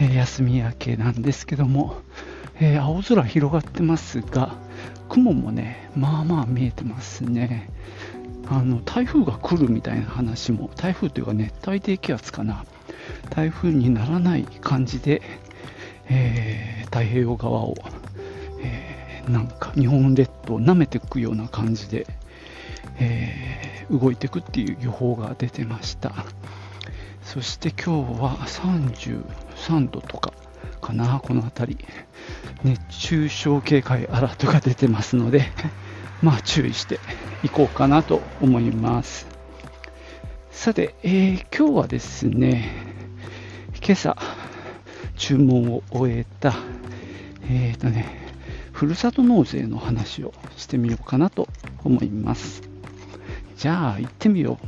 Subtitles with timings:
[0.00, 2.00] え休み明けなんですけども、
[2.58, 4.54] え青空広がってますが、
[5.10, 7.68] 雲もね、まあまあ見えてますね。
[8.48, 12.64] あの台風が来るみたいな話も、台風というか熱帯低気圧かな、
[13.28, 15.20] 台風にならない感じで、
[16.08, 17.74] えー太平洋側を、
[18.62, 22.06] えーなんか日本列島を舐めていくような感じで、
[22.98, 26.14] えー動いていくっていう予報が出てました。
[27.22, 28.46] そして今日は
[29.60, 30.32] 3度とか
[30.80, 31.84] かな、この辺り。
[32.64, 35.44] 熱中症警戒アラートが出てますので、
[36.22, 36.98] まあ注意して
[37.42, 39.26] いこうかなと思います。
[40.50, 42.70] さて、えー今日はですね、
[43.82, 44.16] 今朝
[45.16, 46.54] 注文を終えた、
[47.48, 48.06] えーとね、
[48.72, 51.48] ふるさと納税の話をしてみようかなと
[51.84, 52.62] 思います。
[53.56, 54.66] じゃあ行ってみよう。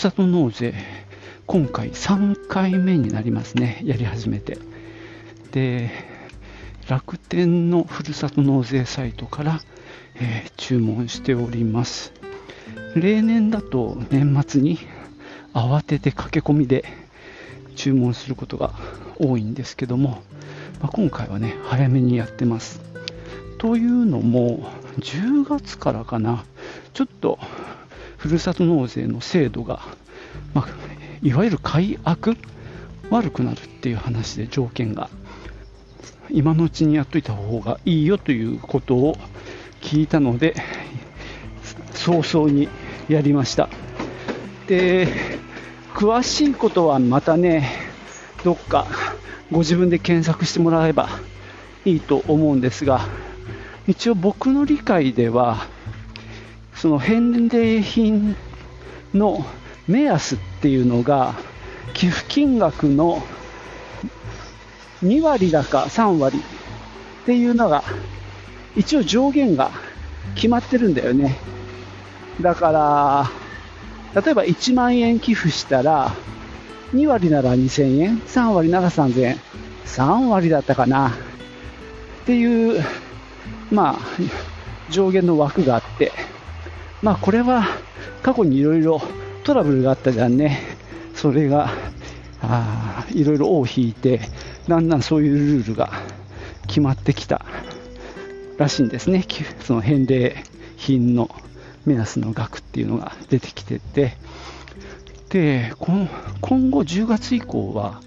[0.00, 0.72] ふるさと納税、
[1.46, 4.56] 今回3回目になりますね、やり始めて。
[5.52, 5.90] で、
[6.88, 9.60] 楽天のふるさと納税サイトから、
[10.14, 12.14] えー注文しております。
[12.96, 14.78] 例年だと年末に
[15.52, 16.86] 慌てて駆け込みで
[17.76, 18.72] 注文することが
[19.18, 20.22] 多いんですけども、
[20.80, 22.80] まあ今回はね、早めにやってます。
[23.58, 24.66] というのも、
[25.00, 26.46] 10月からかな、
[26.94, 27.38] ちょっと
[28.20, 29.80] ふるさと納税の制度が、
[30.52, 30.68] まあ、
[31.22, 32.36] いわゆる改悪、
[33.08, 35.08] 悪くなるっていう話で条件が、
[36.28, 39.16] 今のうちにやっといた方がいいよということを
[39.80, 40.54] 聞いたので、
[41.94, 42.68] 早々に
[43.08, 43.70] やりました。
[44.66, 45.08] で、
[45.94, 47.70] 詳しいことはまたね、
[48.44, 48.86] どっか
[49.50, 51.08] ご自分で検索してもらえば
[51.86, 53.00] いいと思うんですが、
[53.86, 55.66] 一応僕の理解では、
[56.80, 58.34] その返礼品
[59.12, 59.44] の
[59.86, 61.34] 目安っていうのが、
[61.92, 63.22] 寄付金額の
[65.02, 67.84] 2割だか3割っていうのが、
[68.76, 69.70] 一応上限が
[70.34, 71.36] 決まってるんだよね。
[72.40, 76.14] だから、例えば1万円寄付したら、
[76.94, 79.36] 2割なら2000円、3割なら3000円、
[79.84, 81.12] 3割だったかなっ
[82.24, 82.82] ていう、
[83.70, 83.98] まあ、
[84.88, 86.10] 上限の枠があって、
[87.02, 87.64] まあこれは
[88.22, 89.00] 過去にいろいろ
[89.44, 90.60] トラブルがあったじゃんね。
[91.14, 91.70] それが、
[92.42, 94.20] あーいろいろ尾を引いて、
[94.68, 95.90] だんだんそういうルールが
[96.66, 97.44] 決まってきた
[98.58, 99.24] らしいんですね。
[99.60, 100.44] その返礼
[100.76, 101.30] 品の
[101.84, 104.16] 目安の額っていうのが出てきてて、
[105.30, 106.08] で、この
[106.40, 108.00] 今後10月以降は、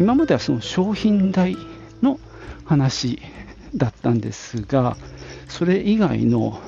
[0.00, 1.56] 今まではその商品代
[2.02, 2.18] の
[2.64, 3.20] 話
[3.74, 4.96] だったんですが、
[5.48, 6.60] それ以外の、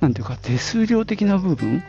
[0.00, 1.82] なんていうか、手数料的な部分、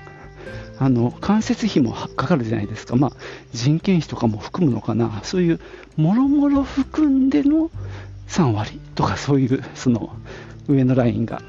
[0.79, 3.11] あの間接費もかかるじゃないですか、まあ、
[3.51, 5.59] 人件費とかも含むのかな、そういう
[5.95, 7.71] もろもろ含んでの
[8.27, 10.15] 3割とか、そういうその
[10.67, 11.41] 上のラインが、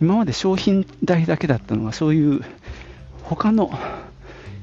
[0.00, 2.42] 今まで商品代だけだったのが、そういう
[3.22, 3.70] 他の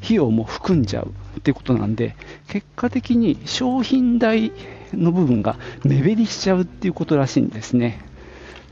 [0.03, 2.15] 費用も含んじゃうってことなんで、
[2.47, 4.51] 結果的に商品代
[4.93, 8.06] の部分が目減りしちゃうっていうことらしいんですね。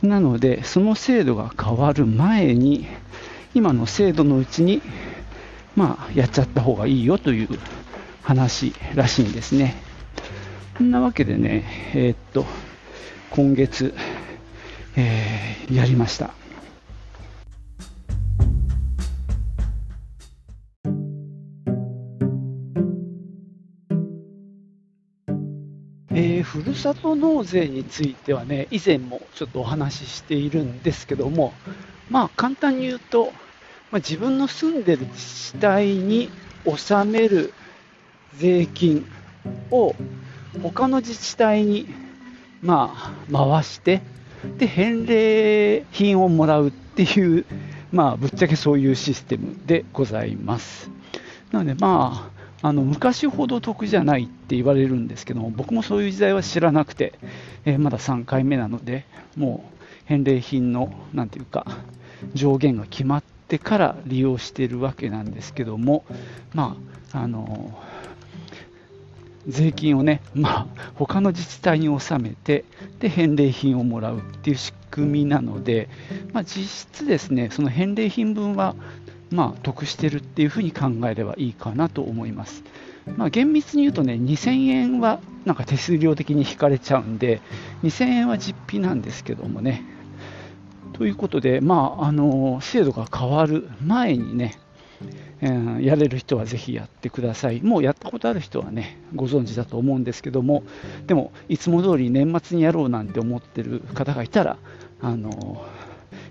[0.05, 2.87] なので、その制度が変わる前に、
[3.53, 4.81] 今の制度のうちに、
[5.75, 7.49] まあ、やっちゃった方がいいよという
[8.21, 9.75] 話らしいんですね。
[10.77, 11.63] そんなわけでね、
[11.93, 12.45] えーっと、
[13.31, 13.93] 今月、
[14.95, 16.44] えーやりました。
[26.65, 31.53] るさと納税についてはね、以前もちょっとお話ししているんですけども、
[32.09, 33.31] まあ簡単に言うと、
[33.91, 36.29] まあ、自分の住んでる自治体に
[36.65, 37.53] 納める
[38.37, 39.05] 税金
[39.71, 39.95] を
[40.61, 41.87] 他の自治体に
[42.61, 44.01] まあ回して、
[44.57, 47.45] で、返礼品をもらうっていう、
[47.91, 50.89] まあぶっちゃけそういうシステムでございます。
[51.51, 52.34] なのでまあ、
[52.65, 57.13] あの昔ほど得じゃないって言われるんですけども、僕もそういう時代は知らなくて、
[57.63, 59.05] えーまだ3回目なので、
[59.37, 61.67] もう返礼品のなんていうか
[62.33, 66.05] 上限が決まってから利用しているわけなんですけども、
[66.55, 66.75] ま
[67.11, 67.71] あ、あの
[69.47, 72.65] 税金をね、まあ、他の自治体に納めて
[72.99, 75.87] で返礼品をもらうっていう仕組みなので、
[76.33, 78.75] まあ、実質ですねその返礼品分は
[79.35, 82.63] まあ、得してるっていうふうに考えればいいかなと思います。
[83.17, 87.41] まあ、厳密に言うとね、2000円はなんか手数料的に引かれちゃうんで、
[87.83, 89.83] 2000円は実費なんですけどもね。
[90.93, 94.57] ということで、まあ、あの制度が変わる前にね、
[95.41, 97.61] えー、やれる人はぜひやってください。
[97.61, 100.63] もうやったことある人はね、ご存知だと思うんですけども、
[101.05, 104.57] でも、いつも通り年末にやろうなんて思ってる方がいたら、
[105.01, 105.63] あの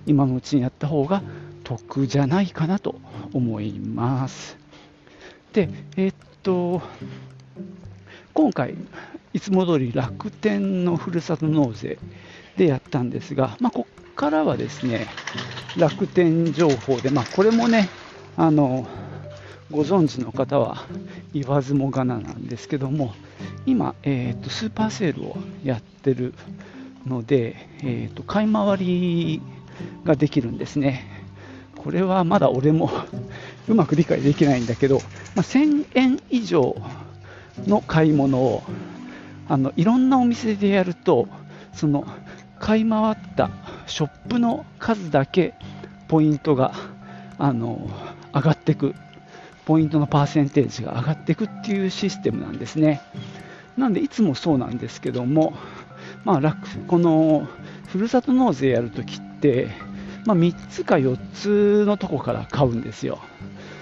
[0.06, 1.22] 今のうちにやった方が
[1.64, 2.96] 得じゃないかなと
[3.32, 4.56] 思います。
[5.52, 6.82] で、え、っと、
[8.34, 8.75] 今回、
[9.32, 11.99] いつも通り楽天のふるさと納税
[12.56, 15.06] でやったんですが、まあ、ここからはですね、
[15.76, 17.88] 楽天情報で、まあ、これもね、
[18.37, 18.87] あの、
[19.70, 20.84] ご存知の方は
[21.32, 23.14] 言わずもがななんですけども、
[23.66, 26.34] 今、えーと、スーパーセールをやってる
[27.06, 29.43] ので、えーと買い回り
[30.05, 31.24] ができるんですね。
[31.84, 32.90] これはまだ俺も
[33.69, 34.96] うまく理解できないんだけど、
[35.34, 36.76] まあ、1000円以上
[37.66, 38.62] の買い物を
[39.48, 41.28] あのいろんなお店でやると
[41.75, 42.06] その
[42.58, 43.50] 買い回った
[43.86, 45.54] ショップの数だけ
[46.08, 46.72] ポイントが
[47.38, 47.88] あの
[48.34, 48.94] 上がっていく。
[49.64, 53.00] ポイントのパーセンテージが上がっていくっていうシステムなんですね。
[53.76, 55.54] なんでいつもそうなんですけども、
[56.25, 57.48] まあ、楽この
[57.88, 59.69] ふるさと納税やるときって
[60.25, 63.19] まあ、3つか4つのとこから買うんですよ。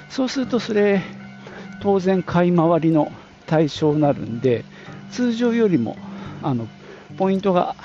[0.08, 1.02] そうするとそれ
[1.80, 3.10] 当然買い回りの
[3.46, 4.64] 対象になるんで
[5.10, 5.96] 通常よりも
[6.42, 6.68] あの
[7.16, 7.76] ポイントが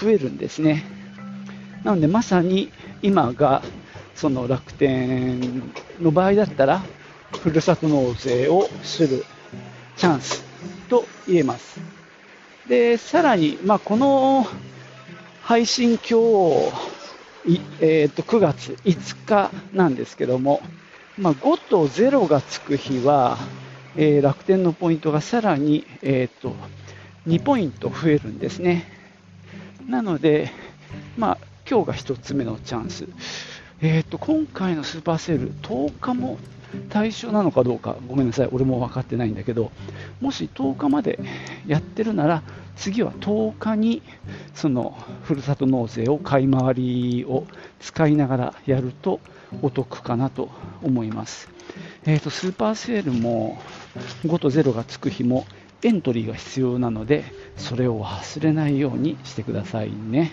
[0.00, 0.84] 増えるんですね。
[1.82, 2.72] なのでまさに
[3.02, 3.62] 今が
[4.14, 5.62] その楽天
[6.00, 6.82] の場合だったら
[7.40, 9.24] ふるさと納税をする
[9.96, 10.42] チャンス
[10.88, 11.80] と言えます。
[12.68, 14.46] で、さらに、まあ、この
[15.42, 16.93] 配信今日
[17.80, 20.62] えー、と9月5日なんですけども、
[21.18, 23.38] まあ、5と0がつく日は、
[23.96, 26.56] えー、楽天のポイントがさらに、えー、と
[27.26, 28.90] 2ポイント増えるんですね。
[29.86, 30.50] なので、
[31.18, 31.38] まあ、
[31.68, 33.06] 今日が1つ目のチャンス。
[33.82, 36.38] えー、と今回のスーパーセール、10日も
[36.90, 39.70] 対象なのかどうか、ごめんなさい、俺も分かってないんだけど、
[40.20, 41.18] もし10日まで
[41.66, 42.42] やってるなら、
[42.76, 44.02] 次は10日に
[44.54, 47.46] そのふるさと納税を買い回りを
[47.80, 49.20] 使いながらやると
[49.62, 50.50] お得かなと
[50.82, 51.48] 思います。
[52.04, 53.58] えーと、スーパーセールも
[54.24, 55.46] 5と0がつく日も
[55.82, 57.24] エントリーが必要なので
[57.56, 60.32] それを忘れないようにしてくださいね。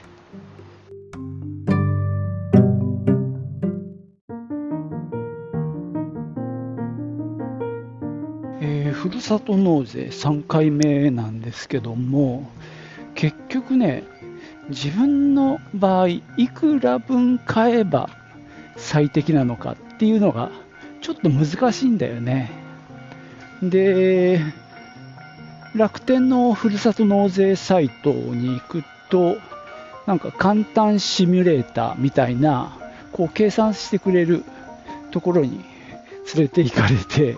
[8.93, 12.47] ふるさと納税3回目なんですけども
[13.15, 14.03] 結局ね
[14.69, 16.21] 自分の場合い
[16.53, 18.09] くら分買えば
[18.77, 20.51] 最適なのかっていうのが
[21.01, 22.51] ちょっと難しいんだよね。
[23.63, 24.39] で
[25.73, 29.37] 楽天のふるさと納税サイトに行くと
[30.05, 32.77] なんか簡単シミュレーターみたいな
[33.11, 34.43] こう計算してくれる
[35.11, 35.63] ところに
[36.35, 37.37] 連れて行かれて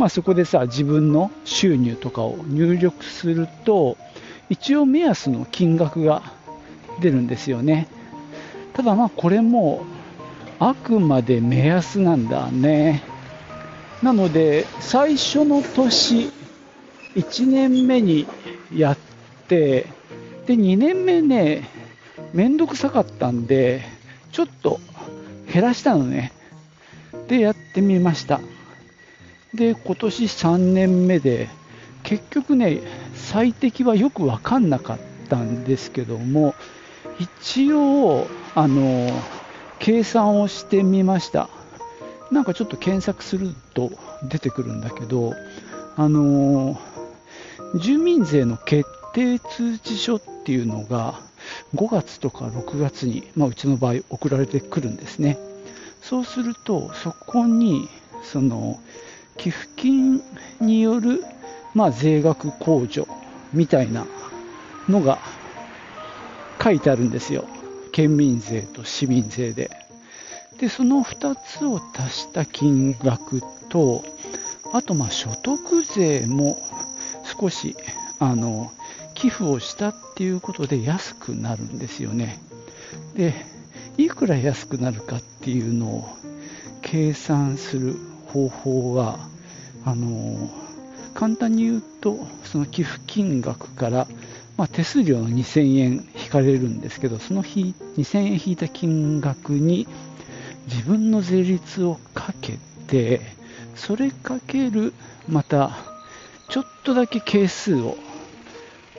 [0.00, 3.98] まあ、そこでさ自分の収入とかを入力すると
[4.48, 6.22] 一応目安の金額が
[7.02, 7.86] 出るんですよね。
[8.72, 9.84] ただまあこれも
[10.58, 13.02] あくまで目安なんだね。
[14.02, 16.32] なので最初の年
[17.14, 18.26] 1年目に
[18.74, 18.98] やっ
[19.48, 19.84] て
[20.46, 21.68] で2年目ね
[22.32, 23.82] めんどくさかったんで
[24.32, 24.80] ちょっと
[25.52, 26.32] 減らしたのね。
[27.28, 28.40] でやってみました。
[29.54, 31.48] で、今年3年目で、
[32.02, 32.80] 結局ね、
[33.14, 36.54] 最適はよく分かんなかったんですけども、
[37.18, 39.10] 一応、あの、
[39.78, 41.48] 計算をしてみました。
[42.30, 43.90] なんかちょっと検索すると
[44.28, 45.34] 出てくるんだけど、
[45.96, 46.80] あの、
[47.74, 51.20] 住民税の決定通知書っていうのが、
[51.74, 55.38] 5月とか6月に、まあ、うちの場合送られてくるんですね。
[56.02, 57.88] そうすると、そこに、
[58.22, 58.78] その、
[59.36, 60.22] 寄付金
[60.60, 61.24] による、
[61.74, 63.06] まあ、税額控除
[63.52, 64.06] みたいな
[64.88, 65.18] のが
[66.62, 67.48] 書いてあるんですよ。
[67.92, 69.70] 県民税と市民税で。
[70.58, 74.04] で、その2つを足した金額と、
[74.72, 76.60] あと、ま、所得税も
[77.40, 77.76] 少し、
[78.18, 78.70] あの、
[79.14, 82.38] 寄付をしたっていうことで安くなるんですよね。
[83.14, 83.34] で、
[83.96, 86.08] いくら安くなるかっていうのを
[86.82, 87.96] 計算する
[88.32, 89.18] 方法は、
[89.84, 90.50] あの
[91.14, 94.06] 簡単に言うと、その寄付金額から、
[94.56, 99.86] まあ、手数料の2000円引かれるんですけど、その日2000円引いた金額に
[100.66, 103.20] 自分の税率をかけて、
[103.74, 104.92] それかける
[105.28, 105.70] また
[106.48, 107.96] ちょっとだけ係数を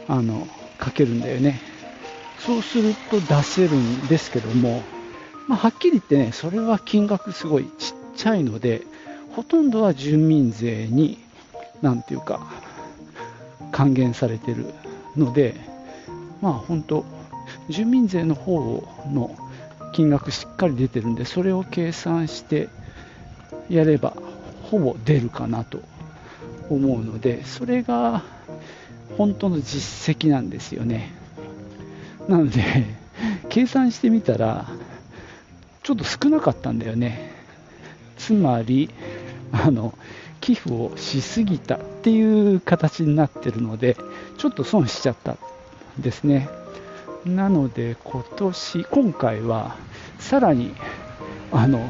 [0.07, 0.47] あの
[0.77, 1.61] かけるんだよね。
[2.37, 4.83] そうすると出せるんですけども、
[5.47, 8.81] まあ、はっきり言ってね、それは金額すごいちっちゃいので、
[9.35, 11.17] ほとんどは住民税に、
[11.81, 12.47] なんていうか、
[13.71, 14.65] 還元されてる
[15.15, 15.55] ので、
[16.41, 17.05] まあ本当、
[17.69, 19.35] 住民税の方の
[19.93, 22.69] 金額しっかり出てるんで、それを計算して
[23.69, 24.13] やれば、
[24.63, 25.81] ほぼ出るかなと
[26.69, 28.23] 思うので、それが
[29.17, 31.11] 本当の実績なんですよね。
[32.27, 32.63] なので、
[33.49, 34.67] 計算してみたら、
[35.83, 37.31] ちょっと少なかったんだよね。
[38.17, 38.89] つまり、
[39.51, 39.93] あの、
[40.39, 43.95] 寄付をしすぎたっていう形になってるので、
[44.37, 45.37] ちょっと損しちゃったん
[45.99, 46.49] ですね。
[47.25, 49.75] なので、今年、今回は、
[50.19, 50.73] さらに、
[51.51, 51.89] あの、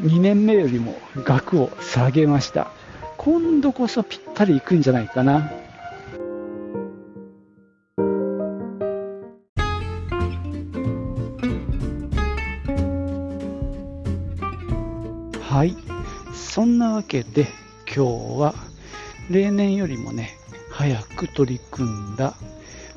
[0.00, 2.70] 2年目よりも額を下げました。
[3.16, 5.50] 今度こそぴったりいくんじゃないかな。
[16.58, 17.46] そんなわけで
[17.86, 18.54] 今日は
[19.30, 20.36] 例年よりもね、
[20.72, 22.34] 早く取り組んだ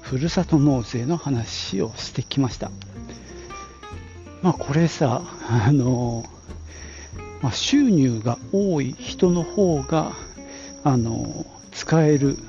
[0.01, 2.71] ふるさと納税の話をしてきました。
[4.41, 6.25] まあこれさ、あの
[7.43, 10.13] まあ、収入が多い人の方が
[10.83, 12.39] あの使える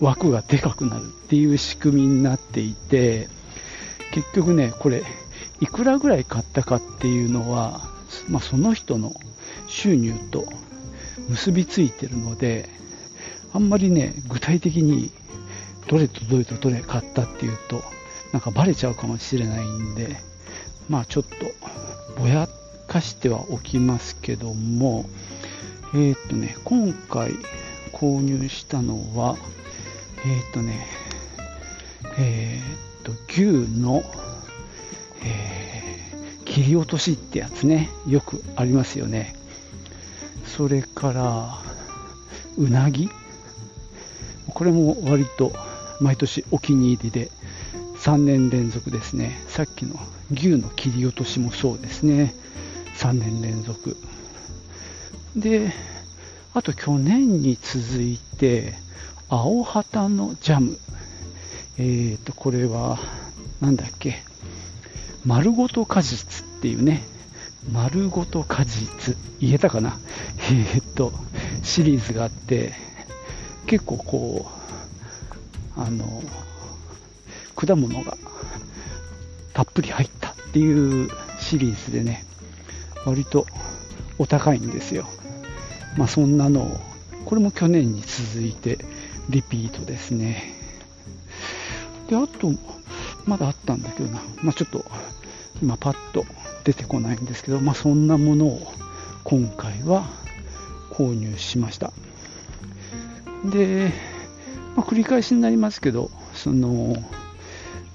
[0.00, 3.28] 枠がでかくなるっていう仕組みになっていて
[4.12, 5.02] 結局ねこれ
[5.60, 7.82] いくらぐらい買ったかっていうのは、
[8.30, 9.12] まあ、その人の
[9.66, 10.46] 収入と
[11.28, 12.68] 結びついてるので
[13.52, 15.10] あんまりね具体的に
[15.88, 17.82] どれとどれとどれ買ったっていうと
[18.32, 20.16] なんかバレちゃうかもしれないんで
[20.88, 21.30] まあちょっと
[22.20, 22.48] ぼや
[22.86, 25.06] かしてはおきますけども、
[25.94, 27.32] えっ、とね、今回
[27.92, 29.36] 購入したのは、
[30.24, 30.86] えっ、とね、
[32.18, 32.60] え
[33.00, 33.42] っ、と、牛
[33.80, 34.04] の、
[35.24, 35.98] え
[36.44, 39.34] 切り落としってやつね、よくありますよね。
[40.56, 41.58] それから、
[42.56, 43.10] うなぎ？
[44.48, 45.52] これも割と
[46.00, 47.30] 毎年お気に入りで
[47.96, 49.42] 3年連続ですね。
[49.48, 49.96] さっきの
[50.30, 52.34] 牛の切り落としもそうですね。
[52.98, 53.96] 3年連続。
[55.34, 55.72] で
[56.52, 58.74] あと去年に続いて
[59.28, 60.78] 青旗のジャム。
[61.78, 63.00] えーとこれは
[63.60, 64.22] なんだっけ？
[65.26, 67.02] 丸ごと果実っていうね。
[67.72, 69.98] 丸ごと果実言えたかな？
[70.50, 71.12] えー、っと
[71.62, 72.74] シリーズがあって
[73.66, 74.50] 結構こ
[75.76, 76.22] うあの
[77.56, 78.16] 果物が
[79.52, 82.24] たっぷり入ったっていうシリーズでね
[83.04, 83.46] 割と
[84.18, 85.06] お高いんですよ。
[85.96, 86.80] まあそんなのを、
[87.24, 88.78] これも去年に続いて
[89.28, 90.54] リピートですね。
[92.08, 92.52] で、あと、
[93.26, 94.84] まだあったんだけどな、まあちょっと
[95.62, 96.24] 今パッと
[96.64, 98.72] 出てこないんですけど、まあそんなものを
[99.24, 100.06] 今回は
[100.90, 101.92] 購入しました。
[103.44, 103.92] で、
[104.76, 106.96] まあ、繰り返しになりますけど、その、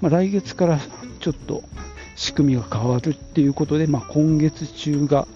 [0.00, 0.78] まあ、来月から
[1.20, 1.62] ちょっと
[2.16, 5.26] 仕組みが変わるっていうことで、まあ、今月中が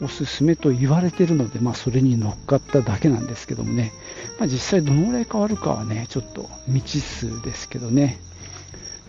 [0.00, 3.92] おすすめと言われてるので、まあ、それに乗っかっただけなんですけどもね、
[4.38, 8.18] まあ、実際どのぐらい変わるかはね、ちょっと未知数ですけどね。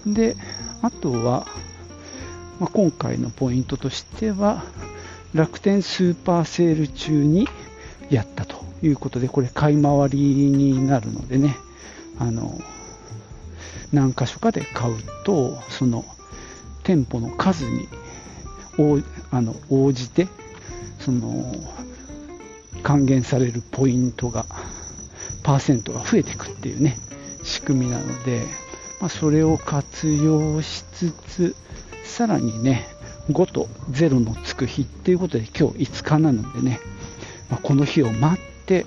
[0.05, 0.35] で、
[0.81, 1.47] あとは、
[2.59, 4.63] まあ、今回のポイントとしては、
[5.33, 7.47] 楽天スーパーセール中に
[8.09, 11.57] やったということで、これ買い回りになるのでね、
[12.19, 12.59] あの、
[13.91, 16.05] 何箇所かで買うと、その
[16.83, 17.87] 店舗の数に
[19.31, 20.27] あの応じて
[20.99, 21.53] その
[22.83, 24.45] 還元されるポイントが
[25.43, 26.97] パーセントが増えていくっていうね
[27.43, 28.43] 仕組みなので、
[29.01, 31.55] まあ、それを活用しつつ
[32.07, 32.87] さらにね
[33.29, 36.79] 5と0のつく日っていうことで今日5日なのでね、
[37.49, 38.85] まあ、この日を待って、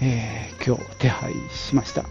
[0.00, 2.02] えー、今日手配しました、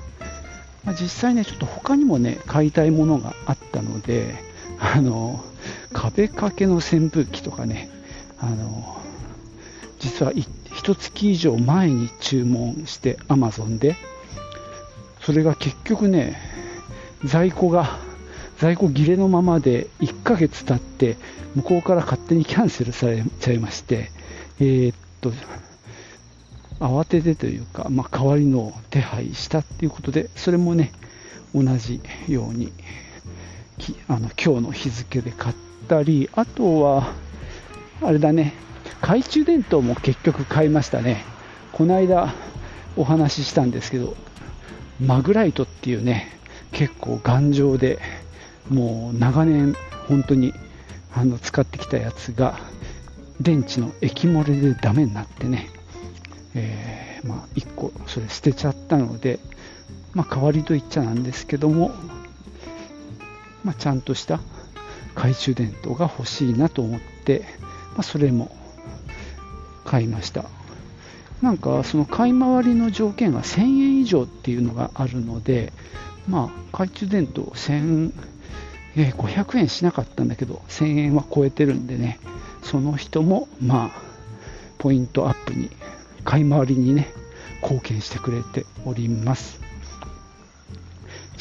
[0.85, 4.35] まあ、実際ねちょっと他にもね買いたいものがあったので
[4.79, 5.43] あの
[5.91, 7.89] 壁掛けの扇風機とかね
[8.39, 9.01] あの
[9.99, 10.47] 実は1
[10.95, 13.97] 月以上前に注文して Amazon で
[15.21, 16.39] それが結局ね
[17.25, 17.99] 在庫が
[18.59, 21.17] 在庫切れのままで1ヶ月経って
[21.55, 24.11] 向こうから勝手にキャンセルされちゃいまして、
[24.59, 25.31] えー、っと
[26.79, 30.91] 慌ててというか、まあ、代わりの手配したっていうことでそれもね
[31.55, 32.73] 同じように
[34.09, 35.55] あの今日の日付で買っ
[35.87, 37.13] たりあとは
[38.01, 38.53] あれだね
[39.01, 41.23] 懐中電灯も結局買いましたね。
[41.71, 42.33] この間
[42.97, 44.17] お話ししたんですけど
[44.99, 46.27] マグライトっていうね
[46.73, 47.99] 結構頑丈で
[48.69, 49.75] もう長年
[50.07, 50.53] 本当に
[51.13, 52.59] あの使ってきたやつが
[53.41, 55.69] 電池の液漏れでダメになってね、
[56.53, 59.39] えー、まあ、1個それ捨てちゃったので、
[60.13, 61.91] まあ、代わりと言っちゃなんですけども、
[63.63, 64.39] まあ、ちゃんとした
[65.15, 67.45] 懐中電灯が欲しいなと思って、
[67.95, 68.55] まそれも
[69.85, 70.45] 買いました。
[71.41, 75.71] なんかその買い回りの条件が1000円以上っていうのがあるので
[76.27, 78.13] まあ懐中電灯1000円
[78.99, 82.19] えー、500円しなかったんだけど1000円は超えてるんでね。
[82.61, 83.91] その人もまあ
[84.77, 85.69] ポイントアップに
[86.25, 87.07] 買い回りにね
[87.63, 89.61] 貢献してくれております。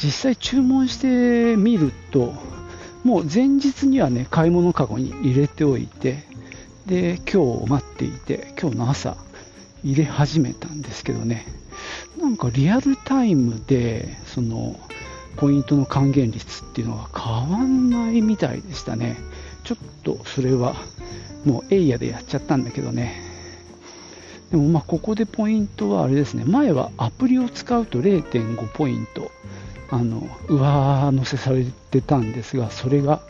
[0.01, 2.33] 実際注文してみると
[3.03, 6.23] もう前日にはね買い物かごに入れておいて
[6.85, 9.17] で今日待っていて今日の朝
[9.83, 11.45] 入れ始めたんですけどね。
[12.17, 14.79] なんかリアルタイムでその
[15.39, 19.17] ポイントの還元率っていうのは変わんないみたいでしたね。
[19.63, 20.75] ちょっとそれは
[21.45, 23.21] もうエイヤでやっちゃったんだけどね。
[24.51, 29.31] でもまあここでポイントはあれですね、前はアプリを使うと0.5ポイント
[29.89, 33.21] あの上乗せされてたんですが、それが、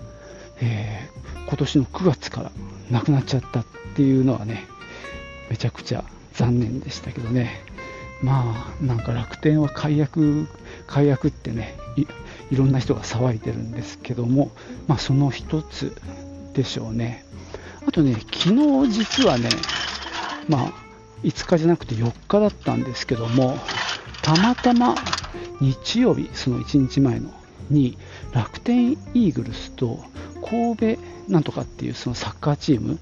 [0.61, 2.51] えー、今年の9月から
[2.89, 4.65] なくなっちゃったっていうのはね、
[5.51, 7.61] めちゃくちゃ残念でしたけどね。
[8.23, 10.47] まあなんか楽天は解約
[10.87, 11.77] 解約ってね
[12.51, 14.51] いろんな人が騒いでるんですけども、
[14.87, 15.95] まあ、その一つ
[16.53, 17.25] でしょうね。
[17.85, 18.49] あとね昨
[18.85, 19.49] 日実はね
[20.47, 20.73] まあ
[21.23, 23.57] 5日じゃなくて4日だったんですけども
[24.21, 24.95] たまたま
[25.59, 27.31] 日曜日その1日前の
[27.69, 27.97] に
[28.33, 30.03] 楽天イーグルスと
[30.47, 32.99] 神戸なんとかっていうそのサッカーチーム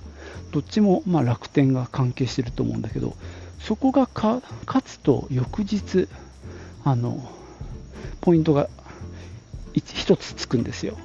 [0.51, 3.15] どっちもま楽天が関係してると思うんだけど
[3.59, 4.41] そこが勝
[4.83, 6.07] つと翌日
[6.83, 7.29] あの
[8.21, 8.69] ポイントが
[9.81, 10.97] 1つつくんですよ。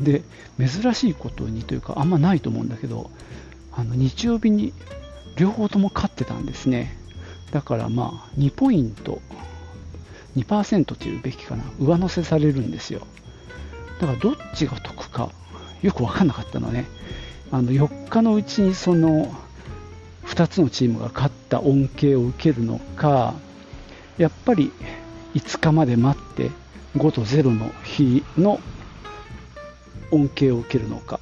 [0.00, 0.22] で
[0.58, 3.10] 珍しいことにというかあんまないと思うんだけど
[3.72, 4.72] あの日曜日に
[5.36, 6.96] 両方とも勝ってたんですね。
[7.50, 9.20] だからまあ2ポイント
[10.36, 11.64] 2%というべきかな。
[11.78, 13.06] 上乗せされるんですよ。
[14.00, 15.30] だからどっちが得か
[15.82, 16.86] よく分かんなかったのね。
[17.52, 19.34] あの4日のうちにその
[20.26, 23.34] 2つのチームが勝った恩恵を受けるのか
[24.18, 24.70] やっぱり
[25.34, 26.50] 5日まで待って
[26.96, 28.60] 5と0の日の
[30.10, 31.20] 恩恵を受けるのか。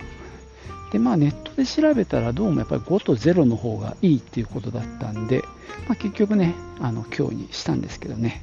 [0.92, 5.42] でまあネットで調べたらどうもやっぱり5と0の方がいいっていうことだったんで、
[5.86, 8.42] まあ、結局ねあの今日にしたんですけどね。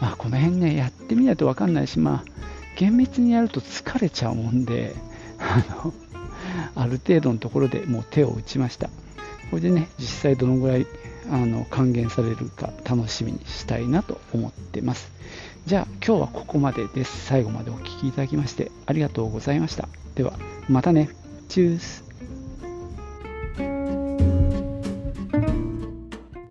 [0.00, 2.40] まあこの辺ねやってみないと分かんないしまあ
[2.76, 4.94] 厳密にやると疲れちゃうもんで
[5.38, 5.94] あの
[6.74, 8.88] ある程度のところでもう手を打ちました。
[9.50, 10.86] これでね実際どのぐらい
[11.30, 15.10] あの還元されるか楽しみにしたいなと思ってます。
[15.66, 17.26] じゃあ今日はここまでです。
[17.26, 19.88] 最後までお聴きいただきましてありがとうございました。
[20.14, 20.32] では
[20.68, 21.10] またね。
[21.48, 22.09] チュース。